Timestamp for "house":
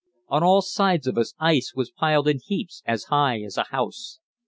3.65-4.19